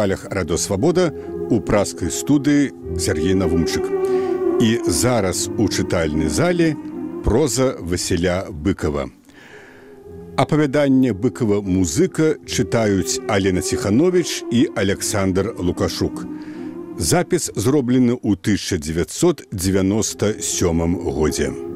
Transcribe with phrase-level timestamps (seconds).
[0.00, 1.12] хвалях радосвабода
[1.50, 3.84] у праскай студыі Сергей Навумчык.
[4.60, 6.76] І зараз у чытальнай зале
[7.24, 9.10] проза Васіля быкова.
[10.40, 16.24] Апавяданне быкава музыка чытаюць Алена Ціханович і Александр Лукашук.
[16.96, 21.69] Запіс зроблены ў 1997 годзе.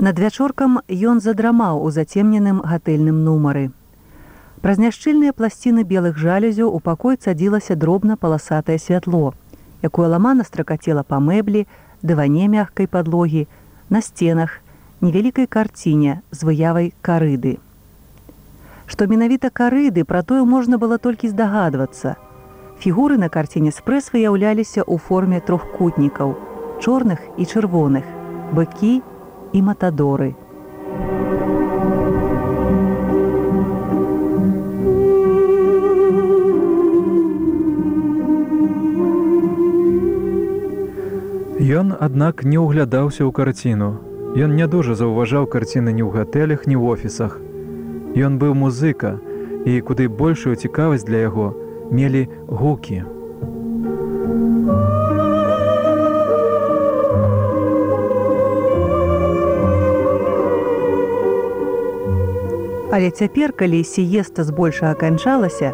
[0.00, 3.68] Над вячоркам ён задрамаў у зацемненым гатэльным нумары.
[4.64, 9.34] Праз няшчыльныя пласціны белых жалюзяў у пакой цадзілася дробна паласатае святло,
[9.84, 11.66] якое ламана стракацела па мэблі,
[12.00, 13.44] дыване мягкай падлогі,
[13.90, 14.56] на сценах,
[15.04, 17.58] невялікай карціне з выявай карыды.
[18.88, 22.16] Што менавіта карыды пра тое можна было толькі здагадвацца.
[22.80, 26.36] Фігуры на карціне спрэс выяўляліся ў форме трохкутнікаў,
[26.80, 28.08] чорных і чырвоных,
[28.56, 29.04] быкі,
[29.52, 30.34] і матадоры.
[41.60, 43.90] Ён, аднак, не ўглядаўся ў карціну.
[44.34, 47.36] Ён не дужа заўважаў карціны ні ў гатэлях, ні ў офісах.
[48.16, 49.18] Ён быў музыка,
[49.66, 51.52] і куды большую цікавасць для яго
[51.90, 53.04] мелі гукі.
[62.90, 65.70] Але цяпер, калі сіеста збольшага канчалася,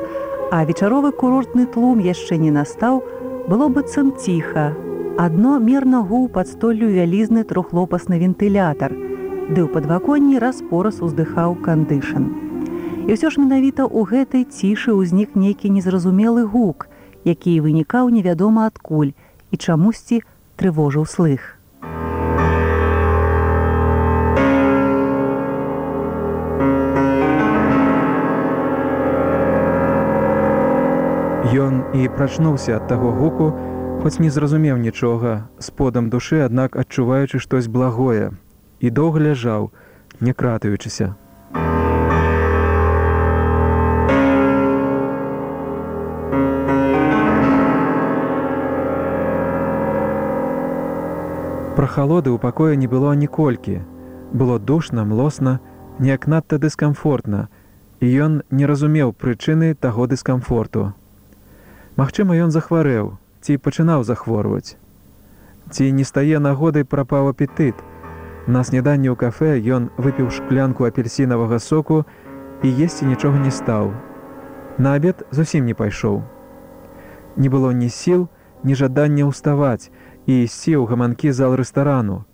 [0.53, 3.01] а вечаровы курортны тлум яшчэ не настаў,
[3.49, 4.77] было быццам ціха.
[5.17, 8.93] Адно мерна гуў пад столлю вялізны трохлопасны вентылятар,
[9.49, 12.29] ды ў падваконні распораз уздыхаў кандышан.
[13.09, 16.85] І ўсё ж менавіта ў гэтай цішы ўзнік нейкі незразумелы гук,
[17.25, 19.17] які вынікаў невядома адкуль
[19.51, 20.21] і чамусьці
[20.61, 21.56] трывожыў слых.
[31.57, 33.53] Ён і прачнуўся ад таго гуку,
[34.03, 38.33] хоць не зразумеў нічога, з подам душы, аднак адчуваючы штось благое,
[38.81, 39.71] і доўга ляжаў,
[40.21, 41.15] не кратаючыся.
[51.79, 53.81] Пра халоды ў пакоі не было ніколькі.
[54.33, 55.61] Было душна, млосна,
[56.03, 57.49] неяк надта дыскамфортна,
[58.01, 60.93] і ён не разумеў прычыны таго дыскамфорту.
[61.97, 64.77] Магчыма, ён захварэў ці пачынаў захворваць.
[65.73, 67.79] Ці не стае нагодай прапаў апетыт.
[68.47, 72.05] На снеданні ў кафе ён выпіў шклянку апельсінавага соку
[72.61, 73.95] і есці нічога не стаў.
[74.77, 76.21] На абед зусім не пайшоў.
[77.37, 78.29] Не было ні сіл,
[78.61, 79.89] ні жадання ўставаць
[80.29, 82.29] і ісці ў гаманкі зал рэстарану,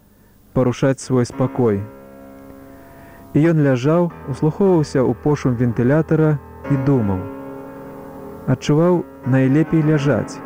[0.58, 1.78] парушаць свой спакой.
[3.38, 6.34] І ён ляжаў, услухоўваўся ў пошум вентылятара
[6.66, 7.22] і думаў.
[8.50, 10.38] Адчуваў найлепей ляжаць.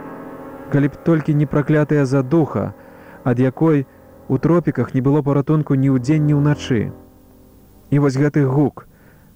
[0.73, 2.75] Калі б толькі не праклятая задуха,
[3.25, 3.87] ад якой
[4.29, 6.91] у тропіках не было паратунку ні ўдзень ні ўначы.
[7.91, 8.89] І вось гэты гук,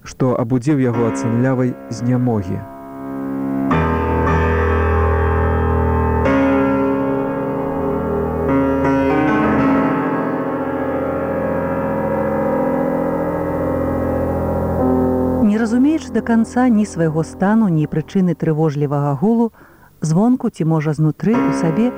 [0.03, 2.59] што абудзіў яго ад санлявай знямогі.
[16.13, 19.51] Да канца ні свайго стану, ні прычыны трывожлівага гулу,
[20.01, 21.91] звонку ці можа знутры у сабе,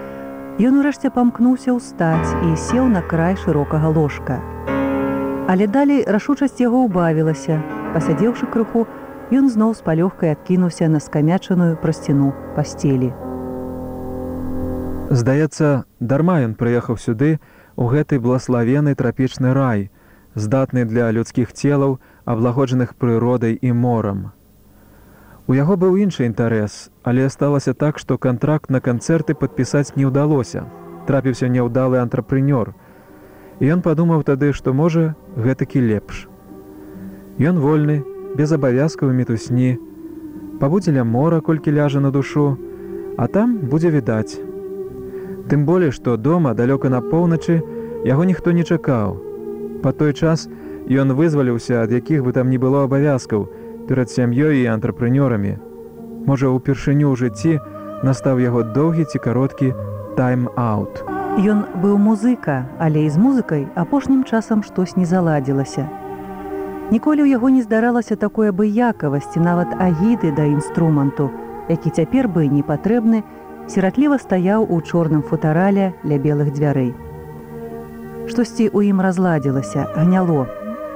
[0.61, 4.37] ён урэшце памкнуўся ўстаць і сеў на край шырокага ложка.
[5.49, 7.57] Але далей рашучасць яго ўбавілася,
[7.97, 8.85] пасядзеўшы крыху,
[9.33, 13.09] ён зноў з палёгкай адкінуўся на скамячаную прасціну пасцелі.
[15.09, 17.41] Здаецца, дарма ён прыехаў сюды
[17.75, 19.89] у гэты блаславены трапічны рай,
[20.35, 24.31] здатны для людскіх целаў, аблагоджаных прыродай і морам.
[25.47, 30.63] У яго быў іншы інтарэс, але сталася так, што кантракт на канцэрты падпісаць не ўдалося.
[31.07, 32.71] Трапіўся няўдалы антрапрынёр.
[33.59, 36.27] І ён падумаў тады, што можа гэтакі лепш.
[37.39, 38.05] Ён вольны,
[38.39, 39.77] без абавязкаў мітусні,
[40.63, 42.57] пабудзе ля мора, колькі ляжа на душу,
[43.17, 44.39] а там будзе відаць.
[45.51, 47.59] Тым болей, што дома далёка на поўначы
[48.07, 49.32] яго ніхто не чакаў.
[49.83, 50.47] Па той час,
[50.83, 53.47] Ён вызваліўся, ад якіх бы там не было абавязкаў
[53.87, 55.55] перад сям'ёй і антрапрынёрамі.
[56.27, 57.59] Можа, упершыню ў жыцці
[58.03, 59.71] настаў яго доўгі ці кароткі
[60.19, 61.07] тайм-аут.
[61.39, 65.87] Ён быў музыка, але і з музыкай апошнім часам штось не заладзілася.
[66.91, 71.31] Ніколі ў яго не здаралася такой абыякавасці нават агіды да інструменту,
[71.71, 73.23] які цяпер бы не патрэбны,
[73.71, 76.91] сіратліва стаяў у чорным футарале ля белых дзвярэй.
[78.23, 80.47] Штосьці ў ім разладзілася, гняло,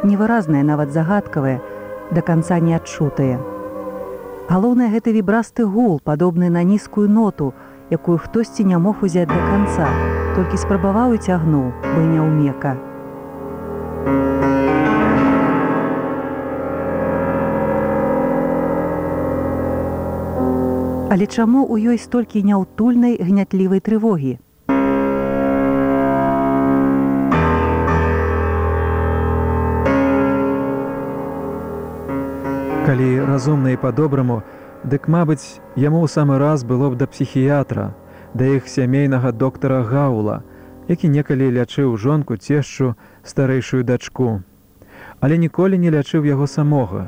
[0.07, 1.59] невыразнае нават загадкавае,
[2.15, 3.35] да канца не адчутае.
[4.47, 7.51] Галоўнае гэты вібрасты гул, падобны на нізкую ноту,
[7.91, 9.91] якую хтосьці не мог узяць да канца,
[10.39, 12.77] толькі спрабаваў і цягнуў, бы не ўмека.
[21.11, 24.37] Але чаму ў ёй столькі няўтульнай гнятлівай трывогі?
[32.97, 34.41] Калі разумна і па-добраму,
[34.81, 37.93] дык, мабыць, яму ў самы раз было б да псіхіятра,
[38.33, 40.41] да іх сямейнага доктара Гаула,
[40.89, 44.41] які некалі лячыў жонку цешчу старэйшую дачку.
[45.21, 47.05] Але ніколі не лячыў яго самога,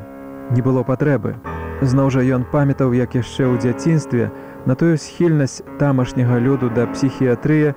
[0.53, 1.33] не было патрэбы.
[1.81, 4.30] Зноў жа ён памятаў, як яшчэ ў дзяцінстве
[4.69, 7.74] на тую схільнасць тамашняга люду да псіхіятрыі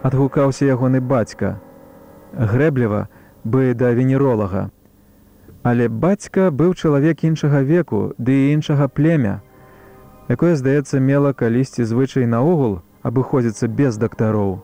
[0.00, 1.60] адгукаўся ягоны бацька.
[2.32, 3.12] Грэбліва
[3.44, 4.72] бы да венеролага.
[5.62, 9.40] Але бацька быў чалавек іншага веку ды і іншага племя,
[10.32, 14.60] якое, здаецца, мела калісьці звычай наогул абыходзіцца без дактароў.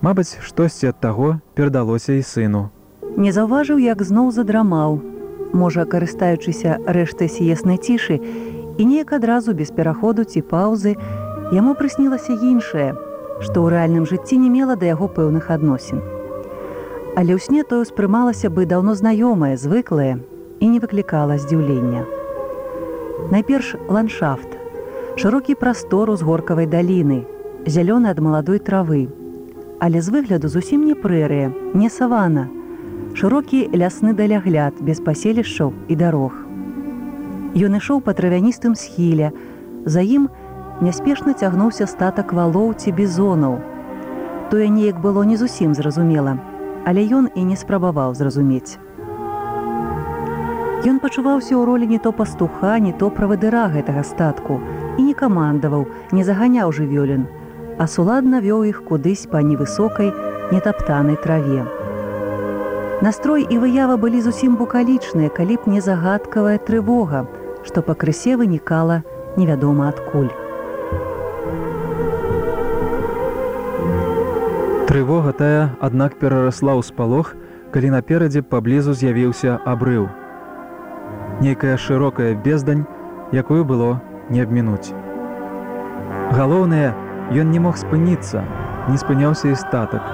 [0.00, 2.70] Мабыць, штосьці ад таго перадалося і сыну.
[3.16, 5.02] Не заўважыў, як зноў задрамаў,
[5.52, 8.16] можа карыстаючыся рэштай сіеснай цішы
[8.78, 10.96] і неяк адразу без пераходу ці паўзы
[11.52, 12.96] яму прыснілася іншае
[13.44, 16.00] што ў рэальным жыцці не мела да яго пэўных адносін
[17.16, 20.18] але ў сне тое ўспрымалася бы даўно знаёмае звыклае
[20.60, 22.04] і не выклікала здзіўлення.
[23.32, 24.58] Найперш ландшафт.
[25.20, 27.22] Шырокі прастор з горкавай даліны
[27.66, 29.08] зялёны ад маладой травы.
[29.78, 32.48] Але з выгляду зусім не прэрыя не савана.
[33.14, 36.32] Шырокі лясны далягляд без паселішчаў і дарог.
[37.52, 39.32] Ён ішоў па травяністым схіле,
[39.84, 40.28] За ім
[40.80, 43.58] няспешна цягнуўся статак валоў ці бізонаў.
[44.50, 46.38] Тое неяк было не зусім зразумела,
[46.84, 48.78] але ён і не спрабаваў зразумець.
[50.82, 54.58] Ён пачуваўся ў ролі не то пастуха, не то правадыра гэтага статку
[54.98, 57.30] і не камандаваў, не заганяў жывёлін,
[57.78, 60.10] а суладна вёў іх кудысь па невысокай,
[60.50, 61.62] нетаптанай траве.
[63.02, 67.26] Настрой і выява былі зусім букалічныя, калі б не загадкавая трывога,
[67.62, 69.02] што пакрысе вынікала
[69.38, 70.41] невядома адкуль.
[74.92, 77.28] Трывога тая, аднак перарасла ў спалох,
[77.72, 80.02] калі наперадзе паблізу з'явіўся абрыў.
[81.40, 82.82] Нейкая шырокая бездань,
[83.32, 84.92] якую было не абмінуць.
[86.36, 86.92] Галоўнае,
[87.32, 88.44] ён не мог спыніцца,
[88.92, 90.04] не спыняўся і статак.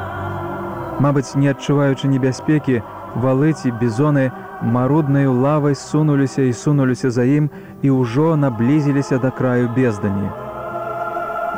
[1.02, 2.78] Мабыць, не адчуваючы небяспекі,
[3.18, 4.30] валыці бізоны
[4.62, 7.50] маруднаю лавай сунуліся і сунуліся за ім
[7.82, 10.30] і ўжо наблізіліся да краю бездані.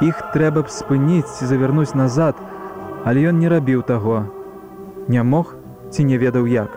[0.08, 2.40] Іх трэба б спыніць ці завярнуць назад,
[3.04, 4.26] але ён не рабіў таго.
[5.08, 5.54] Не мог
[5.90, 6.70] ці не ведаў як.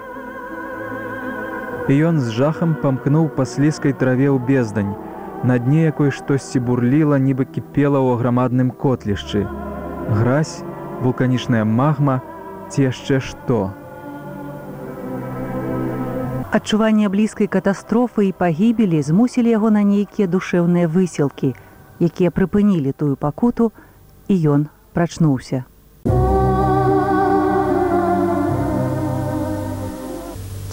[1.90, 4.96] І ён з жахам памкнуў па слізкай траве ў бездань,
[5.44, 9.44] на дне якой штосьці бурліла, нібы кіпела ў аграмадным котлішчы.
[10.10, 10.64] Гразь,
[11.04, 12.22] вулканічная магма,
[12.72, 13.76] ці яшчэ што.
[16.54, 21.52] Адчуванне блізкай катастрофы і пагібелі змусілі яго на нейкія душэўныя высілкі,
[22.00, 23.74] якія прыпынілі тую пакуту,
[24.32, 25.66] і ён прачнуўся.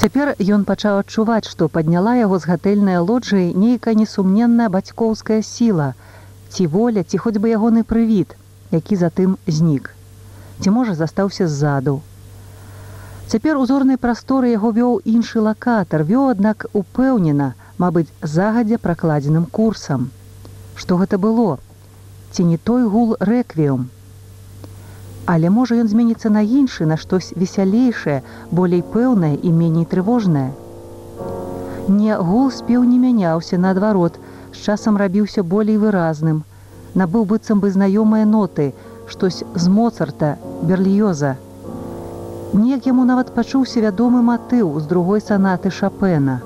[0.01, 5.93] Цяпер ён пачаў адчуваць, што падняла яго з гатэльнай лоджыі нейкая несумненная бацькоўская сіла,
[6.49, 8.37] ці воля, ці хоць бы ягоны прывід,
[8.73, 9.95] які затым знік
[10.61, 12.01] ці можа застаўся ззаду.
[13.31, 20.11] Цяпер узорнай прасторы яго вёў іншы лакатар, вёў, аднак упэўнена, мабыць, загадзя пракладзеным курсам.
[20.75, 21.59] Што гэта было?
[22.33, 23.89] Ці не той гул рэквіум.
[25.27, 30.53] Але можа ён зменіцца на іншы, на штось весялейшае, болей пэўнае і меней трывожнае.
[31.89, 34.19] Не гул спеў не мяняўся наадварот,
[34.55, 36.43] з часам рабіўся болей выразным.
[36.95, 38.73] Набыў быццам бы знаёмыя ноты,
[39.07, 41.37] штось з моцарта берліёза
[42.53, 46.41] неяк яму нават пачуўся вядомы матыў з другой санаты шапена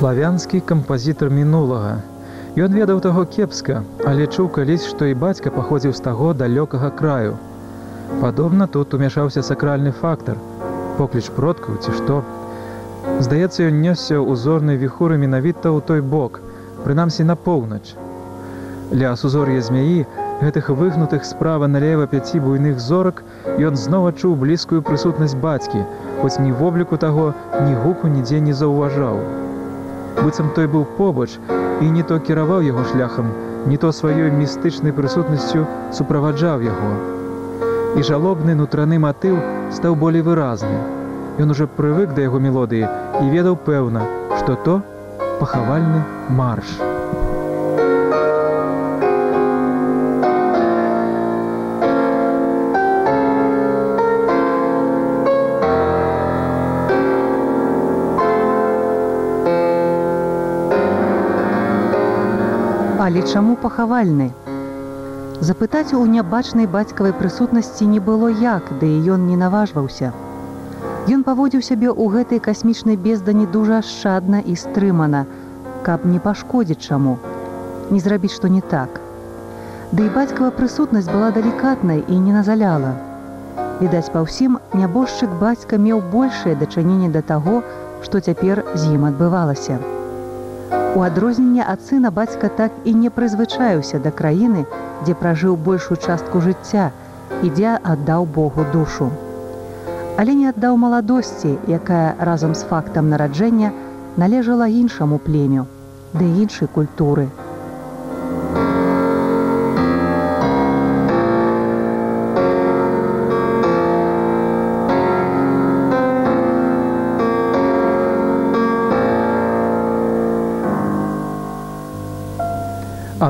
[0.00, 2.00] славянскі кампазітар мінулага.
[2.56, 7.34] Ён ведаў таго кепска, але чуў калісь, што і бацька паходзіў з таго далёкага краю.
[8.22, 10.40] Падобна тут умяшаўся сакральны фактар,
[10.96, 12.22] покліч продкаў ці што.
[13.26, 16.40] Здаецца, ён нёсся ўзорнай віхуры менавіта ў той бок,
[16.86, 17.92] прынамсі на поўнач.
[19.02, 20.08] Ля сузор'я змяі,
[20.40, 23.20] гэтых выгнутых справа налева пяці буйных зорак,
[23.68, 25.84] ён зноў адчуў блізкую прысутнасць бацькі,
[26.24, 27.28] хоць ні вобліку таго,
[27.68, 29.49] ні гуку нідзе не заўважаў.
[30.18, 31.30] Быццам той быў побач
[31.80, 33.30] і не то кіраваў яго шляхам,
[33.70, 35.64] не то сваёй містычнай прысутнасцю
[35.94, 36.92] суправаджаў яго.
[37.96, 39.40] І жалобны нутраны матыў
[39.78, 40.76] стаў болей выразны.
[41.40, 42.84] Ён ужо прывык да яго мелодыі
[43.22, 44.06] і ведаў пэўна,
[44.38, 44.80] што то
[45.40, 46.89] пахавальны марш.
[63.20, 64.26] Але чаму пахавальны?
[65.44, 70.08] Запытаць у нябачнай бацькавай прысутнасці не было як, ды і ён не наважваўся.
[71.16, 75.26] Ён паводзіў сябе ў гэтай касмічнай бездані дужа ашчадна і стрымана,
[75.84, 77.18] каб не пашкодзіць чаму,
[77.90, 79.04] не зрабіць што не так.
[79.92, 82.96] Ды і бацькава прысутнасць была далікатнай і не назаляла.
[83.84, 87.60] Відаць, па ўсім нябожчык бацька меў большае дачыненне да таго,
[88.00, 89.82] што цяпер з ім адбывалася.
[90.96, 94.64] У адрозненне ад сына бацька так і не прызвычаюся да краіны,
[95.06, 96.90] дзе пражыў большую частку жыцця
[97.46, 99.10] і дзе аддаў Богу душу.
[100.18, 103.70] Але не аддаў маладосці, якая разам з фактам нараджэння
[104.16, 105.68] належала іншаму племю,
[106.12, 107.30] ды іншай культуры.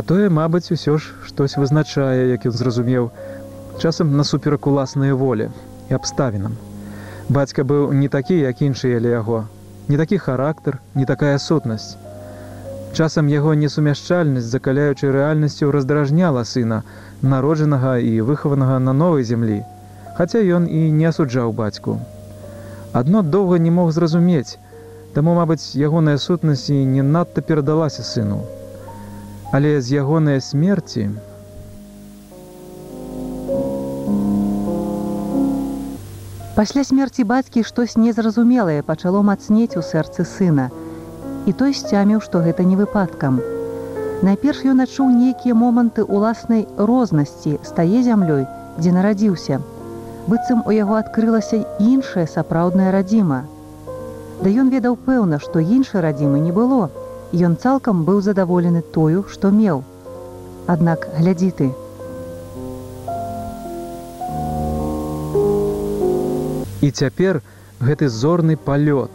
[0.00, 3.08] А тое, мабыць, усё ж штось вызначае, як ён зразумеў,
[3.84, 5.48] часам насуперак уласныя волі
[5.90, 6.54] і абставінам.
[7.28, 9.40] Бацька быў не такі, як іншыя ля яго,
[9.88, 11.98] не такі характар, не такая сутнасць.
[12.96, 16.78] Часам яго несумяшчальнасць, закаляючай рэальнасцю раздражняла сына,
[17.34, 19.58] народжанага і выхаванага на новай зямлі,
[20.16, 21.98] хаця ён і не асуджаў бацьку.
[23.02, 24.56] Адно доўга не мог зразумець,
[25.12, 28.40] таму, мабыць, ягоная сутнасць і не надта перадалася сыну.
[29.52, 31.10] Але з ягонай смерці
[36.54, 40.68] Пасля смерці бацькі штось незразумелае пачало мацнець у сэрцы сына.
[41.50, 43.40] І той сцяміў, што гэта не выпадкам.
[44.22, 48.46] Найперш ён адчуў нейкія моманты ўласнай рознасці стае зямлёй,
[48.78, 49.58] дзе нарадзіўся.
[50.30, 53.42] быццам у яго адкрылася іншая сапраўдная радзіма.
[54.42, 56.90] Да ён ведаў пэўна, што іншай радзімы не было,
[57.30, 59.84] Ён цалкам быў задаволены тою, што меў.
[60.66, 61.68] Аднак глядзі ты.
[66.82, 67.38] І цяпер
[67.78, 69.14] гэты зорны палёт.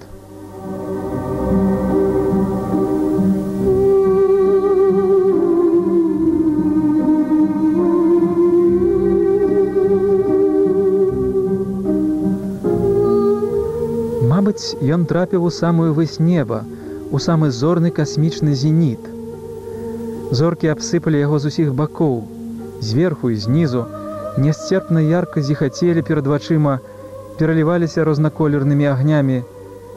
[14.32, 16.64] Мабыць, ён трапіў у самую вось неба,
[17.16, 19.04] у самы зорны касмічны зеніт.
[20.38, 22.18] Зоркі абсыпалі яго з усіх бакоў,
[22.88, 23.84] зверху і знізу,
[24.46, 26.74] нясцерпна ярка зіхацелі перад вачыма,
[27.40, 29.40] пераліваліся рознаколернымі агнямі.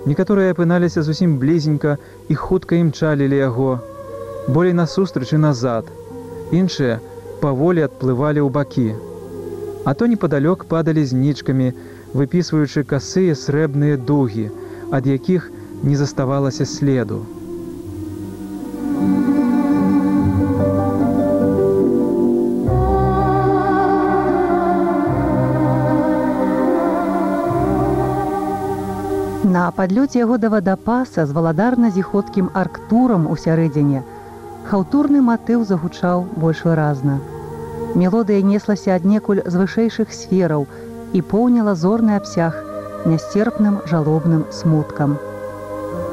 [0.07, 1.97] Некаторыя апыналіся зусім блізенька
[2.29, 3.73] і хутка імчалі ля яго,
[4.47, 5.91] болей насустрач і назад.
[6.55, 7.03] Іншыя
[7.43, 8.95] паволі адплывалі ў бакі.
[9.83, 11.75] А то непадалёк падалі знічкамі,
[12.15, 14.51] выпісваючы касыя срэбныя дугі,
[14.95, 15.51] ад якіх
[15.83, 17.23] не заставалася следу.
[29.49, 34.03] На падлёце яго да вадапаса з валадарна-зіходкім арктурам у сярэдзіне
[34.69, 37.17] хаўтурны матыў загучаў больш выразна.
[38.01, 40.67] Мелодыя неслася аднекуль з вышэйшых сфераў
[41.17, 42.61] і поўніла зорны абсяг
[43.09, 45.17] нясцерпным жалобным смуткам.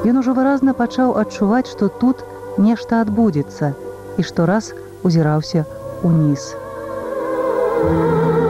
[0.06, 2.22] Ён ужо выразна пачаў адчуваць, што тут
[2.62, 3.74] нешта адбудзецца
[4.18, 4.72] і што раз
[5.02, 5.66] узіраўся
[6.06, 6.54] ўніз.
[7.86, 8.45] Thank you.